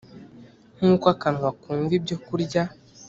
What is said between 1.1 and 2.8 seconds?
akanwa kumva ibyokurya